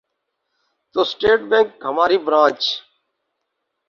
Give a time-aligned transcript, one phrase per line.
[0.95, 2.61] تو State Bank ہماری branch